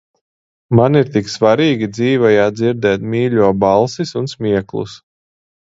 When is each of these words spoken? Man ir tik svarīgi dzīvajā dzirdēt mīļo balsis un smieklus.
Man 0.79 0.97
ir 1.01 1.11
tik 1.17 1.29
svarīgi 1.33 1.91
dzīvajā 1.99 2.49
dzirdēt 2.57 3.07
mīļo 3.13 3.53
balsis 3.67 4.19
un 4.23 4.31
smieklus. 4.35 4.99